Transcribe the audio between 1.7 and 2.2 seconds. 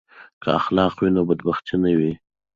نه وي.